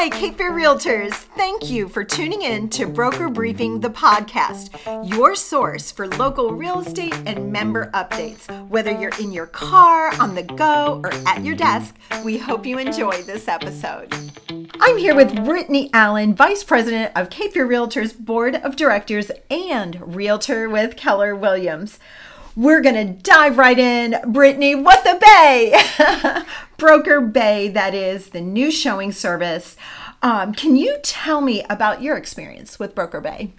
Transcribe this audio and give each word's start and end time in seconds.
Hi, 0.00 0.08
Cape 0.10 0.38
Fear 0.38 0.52
Realtors. 0.52 1.12
Thank 1.12 1.70
you 1.70 1.88
for 1.88 2.04
tuning 2.04 2.42
in 2.42 2.70
to 2.70 2.86
Broker 2.86 3.28
Briefing, 3.28 3.80
the 3.80 3.90
podcast, 3.90 4.70
your 5.04 5.34
source 5.34 5.90
for 5.90 6.06
local 6.06 6.54
real 6.54 6.78
estate 6.78 7.16
and 7.26 7.50
member 7.50 7.90
updates. 7.90 8.46
Whether 8.68 8.92
you're 8.92 9.18
in 9.20 9.32
your 9.32 9.48
car, 9.48 10.12
on 10.20 10.36
the 10.36 10.44
go, 10.44 11.00
or 11.02 11.12
at 11.26 11.44
your 11.44 11.56
desk, 11.56 11.96
we 12.24 12.38
hope 12.38 12.64
you 12.64 12.78
enjoy 12.78 13.22
this 13.22 13.48
episode. 13.48 14.14
I'm 14.78 14.98
here 14.98 15.16
with 15.16 15.44
Brittany 15.44 15.90
Allen, 15.92 16.32
Vice 16.32 16.62
President 16.62 17.10
of 17.16 17.28
Cape 17.28 17.54
Fear 17.54 17.66
Realtors 17.66 18.16
Board 18.16 18.54
of 18.54 18.76
Directors 18.76 19.32
and 19.50 20.14
Realtor 20.14 20.68
with 20.68 20.94
Keller 20.94 21.34
Williams. 21.34 21.98
We're 22.58 22.80
going 22.80 22.96
to 22.96 23.22
dive 23.22 23.56
right 23.56 23.78
in. 23.78 24.16
Brittany, 24.32 24.74
what 24.74 25.04
the 25.04 25.16
Bay? 25.20 26.44
Broker 26.76 27.20
Bay, 27.20 27.68
that 27.68 27.94
is 27.94 28.30
the 28.30 28.40
new 28.40 28.72
showing 28.72 29.12
service. 29.12 29.76
Um, 30.22 30.52
can 30.54 30.74
you 30.74 30.98
tell 31.04 31.40
me 31.40 31.62
about 31.70 32.02
your 32.02 32.16
experience 32.16 32.80
with 32.80 32.96
Broker 32.96 33.20
Bay? 33.20 33.52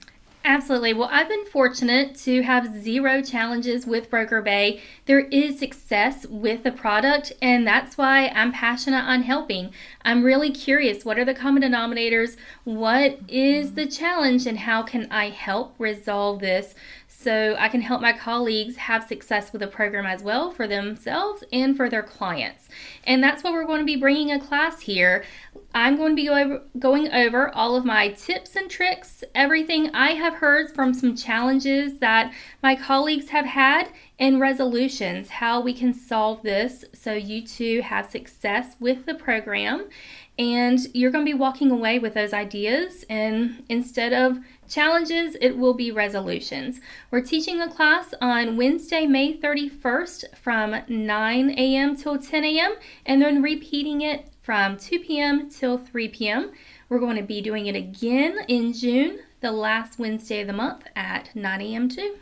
Absolutely. 0.44 0.94
Well, 0.94 1.10
I've 1.12 1.30
been 1.30 1.46
fortunate 1.46 2.16
to 2.20 2.42
have 2.44 2.82
zero 2.82 3.22
challenges 3.22 3.86
with 3.86 4.10
Broker 4.10 4.42
Bay. 4.42 4.82
There 5.06 5.20
is 5.20 5.60
success 5.60 6.26
with 6.28 6.64
the 6.64 6.72
product, 6.72 7.32
and 7.42 7.68
that's 7.68 7.98
why 7.98 8.30
I'm 8.30 8.52
passionate 8.52 9.04
on 9.04 9.24
helping. 9.24 9.72
I'm 10.04 10.24
really 10.24 10.50
curious 10.50 11.06
what 11.06 11.20
are 11.20 11.26
the 11.26 11.34
common 11.34 11.64
denominators? 11.64 12.36
What 12.64 13.20
is 13.28 13.76
the 13.76 13.86
challenge, 13.86 14.46
and 14.46 14.60
how 14.60 14.82
can 14.84 15.08
I 15.12 15.30
help 15.30 15.76
resolve 15.78 16.40
this 16.40 16.74
so 17.22 17.58
I 17.60 17.68
can 17.68 17.82
help 17.82 18.02
my 18.02 18.14
colleagues 18.14 18.78
have 18.78 19.04
success 19.06 19.52
with 19.52 19.60
the 19.60 19.68
program 19.68 20.06
as 20.06 20.24
well 20.24 20.52
for 20.52 20.68
themselves 20.68 21.44
and 21.52 21.76
for 21.76 21.90
their 21.90 22.02
clients. 22.02 22.70
And 23.04 23.22
that's 23.22 23.44
what 23.44 23.52
we're 23.52 23.66
going 23.66 23.82
to 23.82 23.86
be 23.86 23.98
bringing 23.98 24.32
a 24.32 24.40
class 24.40 24.80
here. 24.80 25.26
I'm 25.74 25.98
going 25.98 26.16
to 26.16 26.22
be 26.22 26.80
going 26.80 27.12
over 27.12 27.54
all 27.54 27.76
of 27.76 27.86
my 27.86 28.10
tips 28.10 28.56
and 28.56 28.70
tricks, 28.70 29.24
everything 29.36 29.94
I 29.94 30.12
have 30.12 30.36
heard 30.36 30.72
from 30.74 30.94
some 30.94 31.16
challenges 31.16 32.00
that 32.00 32.34
my 32.64 32.76
colleagues 32.76 33.30
have 33.30 33.46
had, 33.46 33.90
and 34.18 34.40
resolutions, 34.40 35.30
how 35.30 35.62
we 35.62 35.74
can 35.74 35.94
solve 35.94 36.42
this 36.42 36.86
so 36.94 37.14
you 37.14 37.46
too 37.46 37.82
have 37.82 38.10
success 38.10 38.76
with 38.80 39.06
the 39.06 39.14
program. 39.14 39.90
And 40.38 40.80
you're 40.94 41.12
going 41.12 41.26
to 41.26 41.32
be 41.32 41.38
walking 41.38 41.70
away 41.70 42.00
with 42.00 42.14
those 42.14 42.32
ideas, 42.34 43.04
and 43.10 43.64
instead 43.68 44.14
of 44.14 44.40
challenges, 44.70 45.36
it 45.42 45.58
will 45.58 45.74
be 45.74 45.92
resolutions. 45.92 46.80
We're 47.12 47.22
teaching 47.22 47.60
a 47.62 47.70
class 47.70 48.14
on 48.22 48.56
Wednesday, 48.56 49.06
May 49.06 49.38
31st 49.38 50.38
from 50.38 50.82
9 50.88 51.50
a.m. 51.52 51.96
till 51.98 52.18
10 52.18 52.46
a.m., 52.46 52.76
and 53.06 53.22
then 53.22 53.42
repeating 53.42 54.00
it 54.02 54.29
from 54.42 54.78
2 54.78 55.00
p.m. 55.00 55.50
till 55.50 55.78
3 55.78 56.08
p.m. 56.10 56.52
We're 56.88 57.00
going 57.00 57.18
to 57.18 57.24
be 57.24 57.42
doing 57.42 57.68
it 57.68 57.76
again 57.76 58.38
in 58.48 58.74
June, 58.74 59.20
the 59.42 59.52
last 59.52 60.00
Wednesday 60.00 60.42
of 60.42 60.48
the 60.48 60.54
month 60.54 60.86
at 60.96 61.36
9 61.36 61.62
a.m. 61.62 61.90
too. 61.90 62.18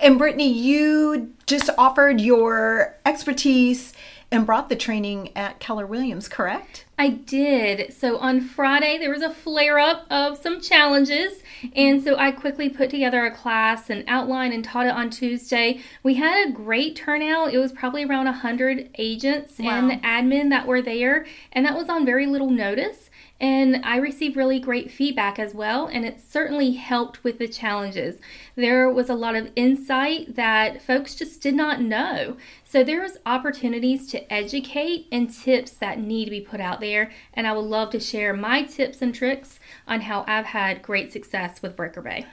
And 0.00 0.18
Brittany, 0.18 0.50
you 0.50 1.34
just 1.46 1.70
offered 1.76 2.20
your 2.20 2.96
expertise 3.04 3.92
and 4.30 4.46
brought 4.46 4.68
the 4.68 4.76
training 4.76 5.30
at 5.36 5.60
Keller 5.60 5.86
Williams, 5.86 6.28
correct? 6.28 6.86
I 6.98 7.08
did. 7.08 7.92
So 7.92 8.16
on 8.18 8.40
Friday, 8.40 8.96
there 8.98 9.10
was 9.10 9.22
a 9.22 9.30
flare 9.30 9.78
up 9.78 10.06
of 10.10 10.38
some 10.38 10.60
challenges. 10.60 11.42
And 11.74 12.02
so 12.02 12.16
I 12.16 12.30
quickly 12.30 12.70
put 12.70 12.88
together 12.88 13.24
a 13.24 13.30
class 13.30 13.90
and 13.90 14.04
outline 14.08 14.52
and 14.52 14.64
taught 14.64 14.86
it 14.86 14.92
on 14.92 15.10
Tuesday. 15.10 15.80
We 16.02 16.14
had 16.14 16.48
a 16.48 16.52
great 16.52 16.96
turnout. 16.96 17.52
It 17.52 17.58
was 17.58 17.72
probably 17.72 18.04
around 18.04 18.24
100 18.24 18.90
agents 18.96 19.58
wow. 19.58 19.88
and 19.88 20.02
admin 20.02 20.48
that 20.50 20.66
were 20.66 20.80
there. 20.80 21.26
And 21.52 21.66
that 21.66 21.76
was 21.76 21.90
on 21.90 22.06
very 22.06 22.26
little 22.26 22.50
notice. 22.50 23.10
And 23.38 23.84
I 23.84 23.98
received 23.98 24.34
really 24.34 24.58
great 24.58 24.90
feedback 24.90 25.38
as 25.38 25.52
well, 25.52 25.86
and 25.86 26.06
it 26.06 26.22
certainly 26.22 26.72
helped 26.72 27.22
with 27.22 27.38
the 27.38 27.46
challenges. 27.46 28.18
There 28.54 28.88
was 28.88 29.10
a 29.10 29.14
lot 29.14 29.34
of 29.34 29.52
insight 29.54 30.36
that 30.36 30.80
folks 30.80 31.14
just 31.14 31.42
did 31.42 31.54
not 31.54 31.82
know. 31.82 32.38
So 32.64 32.82
there's 32.82 33.18
opportunities 33.26 34.06
to 34.08 34.32
educate 34.32 35.06
and 35.12 35.30
tips 35.30 35.72
that 35.72 35.98
need 35.98 36.24
to 36.26 36.30
be 36.30 36.40
put 36.40 36.60
out 36.60 36.80
there, 36.80 36.85
and 37.34 37.46
I 37.46 37.52
would 37.52 37.64
love 37.64 37.90
to 37.90 38.00
share 38.00 38.32
my 38.32 38.62
tips 38.62 39.02
and 39.02 39.14
tricks 39.14 39.58
on 39.86 40.02
how 40.02 40.24
I've 40.26 40.46
had 40.46 40.82
great 40.82 41.12
success 41.12 41.62
with 41.62 41.76
Broker 41.76 42.00
Bay. 42.00 42.26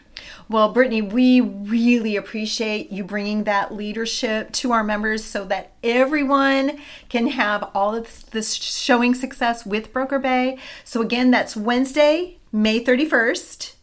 Well, 0.48 0.72
Brittany, 0.72 1.02
we 1.02 1.42
really 1.42 2.16
appreciate 2.16 2.92
you 2.92 3.04
bringing 3.04 3.46
that 3.46 3.74
leadership 3.74 4.52
to 4.54 4.72
our 4.72 4.84
members 4.84 5.24
so 5.24 5.46
that 5.46 5.74
everyone 5.84 6.80
can 7.10 7.28
have 7.28 7.70
all 7.74 7.96
of 7.96 8.30
this 8.32 8.54
showing 8.54 9.16
success 9.16 9.66
with 9.66 9.92
Broker 9.92 10.20
Bay. 10.20 10.58
So, 10.84 11.02
again, 11.02 11.32
that's 11.32 11.56
Wednesday, 11.56 12.38
May 12.52 12.84
31st, 12.84 13.74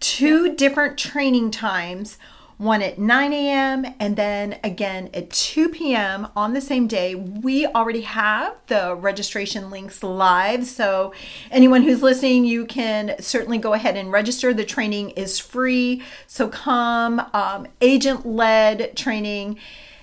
two 0.00 0.54
different 0.54 0.98
training 0.98 1.50
times 1.50 2.18
one 2.58 2.82
at 2.82 2.98
9 2.98 3.32
a.m. 3.32 3.86
and 4.00 4.16
then 4.16 4.58
again 4.64 5.08
at 5.14 5.30
2 5.30 5.68
p.m. 5.70 6.26
on 6.34 6.52
the 6.52 6.60
same 6.60 6.88
day. 6.88 7.14
We 7.14 7.66
already 7.66 8.02
have 8.02 8.56
the 8.66 8.94
registration 8.96 9.70
links 9.70 10.02
live. 10.02 10.66
So, 10.66 11.14
anyone 11.52 11.82
who's 11.82 12.02
listening, 12.02 12.44
you 12.44 12.66
can 12.66 13.14
certainly 13.20 13.58
go 13.58 13.72
ahead 13.72 13.96
and 13.96 14.10
register. 14.10 14.52
The 14.52 14.64
training 14.64 15.10
is 15.10 15.38
free. 15.38 16.02
So, 16.26 16.48
come 16.48 17.22
um, 17.32 17.68
agent 17.80 18.26
led 18.26 18.96
training 18.96 19.58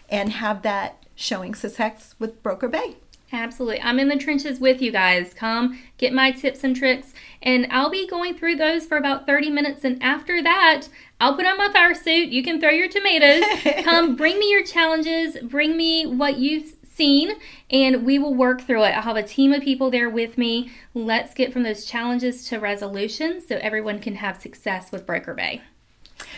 and 0.09 0.31
have 0.31 0.61
that 0.61 1.05
showing 1.13 1.55
success 1.55 2.15
with 2.19 2.41
Broker 2.41 2.69
Bay. 2.69 2.95
Absolutely. 3.31 3.81
I'm 3.81 3.99
in 3.99 4.07
the 4.07 4.17
trenches 4.17 4.59
with 4.59 4.81
you 4.81 4.91
guys. 4.91 5.33
Come 5.33 5.79
get 5.97 6.13
my 6.13 6.31
tips 6.31 6.63
and 6.63 6.75
tricks, 6.75 7.13
and 7.41 7.67
I'll 7.71 7.89
be 7.89 8.07
going 8.07 8.35
through 8.35 8.55
those 8.55 8.85
for 8.85 8.97
about 8.97 9.25
30 9.25 9.49
minutes. 9.49 9.83
And 9.83 10.01
after 10.01 10.43
that, 10.43 10.83
I'll 11.19 11.35
put 11.35 11.45
on 11.45 11.57
my 11.57 11.69
fire 11.69 11.95
suit. 11.95 12.29
You 12.29 12.43
can 12.43 12.59
throw 12.59 12.69
your 12.69 12.87
tomatoes. 12.87 13.43
Come 13.83 14.15
bring 14.15 14.39
me 14.39 14.51
your 14.51 14.63
challenges, 14.63 15.37
bring 15.41 15.75
me 15.75 16.05
what 16.05 16.37
you've 16.37 16.75
seen, 16.83 17.33
and 17.69 18.05
we 18.05 18.19
will 18.19 18.33
work 18.33 18.61
through 18.61 18.83
it. 18.83 18.95
I'll 18.95 19.01
have 19.01 19.17
a 19.17 19.23
team 19.23 19.51
of 19.53 19.63
people 19.63 19.89
there 19.89 20.09
with 20.09 20.37
me. 20.37 20.71
Let's 20.93 21.33
get 21.33 21.51
from 21.51 21.63
those 21.63 21.85
challenges 21.85 22.47
to 22.49 22.59
resolutions 22.59 23.47
so 23.47 23.57
everyone 23.57 23.99
can 23.99 24.15
have 24.15 24.39
success 24.39 24.91
with 24.91 25.05
Broker 25.05 25.33
Bay. 25.33 25.61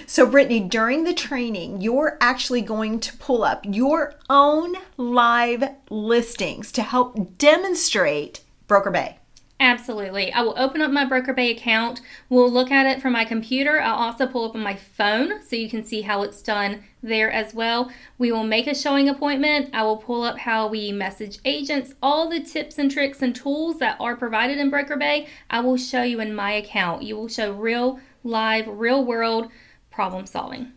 So, 0.09 0.25
Brittany, 0.25 0.61
during 0.61 1.03
the 1.03 1.13
training, 1.13 1.81
you're 1.81 2.17
actually 2.21 2.61
going 2.61 3.01
to 3.01 3.17
pull 3.17 3.43
up 3.43 3.65
your 3.67 4.13
own 4.29 4.75
live 4.95 5.65
listings 5.89 6.71
to 6.71 6.81
help 6.81 7.37
demonstrate 7.37 8.39
Broker 8.67 8.89
Bay. 8.89 9.17
Absolutely. 9.59 10.31
I 10.31 10.43
will 10.43 10.57
open 10.57 10.81
up 10.81 10.91
my 10.91 11.03
Broker 11.03 11.33
Bay 11.33 11.51
account. 11.51 11.99
We'll 12.29 12.49
look 12.49 12.71
at 12.71 12.85
it 12.85 13.01
from 13.01 13.11
my 13.11 13.25
computer. 13.25 13.81
I'll 13.81 13.95
also 13.95 14.27
pull 14.27 14.45
up 14.45 14.55
on 14.55 14.61
my 14.61 14.75
phone 14.75 15.43
so 15.43 15.57
you 15.57 15.69
can 15.69 15.83
see 15.83 16.03
how 16.03 16.21
it's 16.21 16.41
done 16.41 16.85
there 17.03 17.29
as 17.29 17.53
well. 17.53 17.91
We 18.17 18.31
will 18.31 18.45
make 18.45 18.67
a 18.67 18.75
showing 18.75 19.09
appointment. 19.09 19.71
I 19.73 19.83
will 19.83 19.97
pull 19.97 20.23
up 20.23 20.37
how 20.39 20.67
we 20.67 20.93
message 20.93 21.39
agents, 21.43 21.95
all 22.01 22.29
the 22.29 22.39
tips 22.39 22.77
and 22.77 22.89
tricks 22.89 23.21
and 23.21 23.35
tools 23.35 23.79
that 23.79 23.97
are 23.99 24.15
provided 24.15 24.57
in 24.57 24.69
Broker 24.69 24.95
Bay. 24.95 25.27
I 25.49 25.59
will 25.59 25.75
show 25.75 26.03
you 26.03 26.21
in 26.21 26.33
my 26.33 26.53
account. 26.53 27.03
You 27.03 27.17
will 27.17 27.27
show 27.27 27.51
real, 27.51 27.99
live, 28.23 28.67
real 28.69 29.03
world 29.03 29.51
problem 29.97 30.27
solving. 30.27 30.71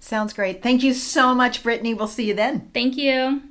Sounds 0.00 0.32
great. 0.32 0.60
Thank 0.60 0.82
you 0.82 0.92
so 0.92 1.36
much, 1.36 1.62
Brittany. 1.62 1.94
We'll 1.94 2.08
see 2.08 2.24
you 2.26 2.34
then. 2.34 2.68
Thank 2.74 2.96
you. 2.96 3.42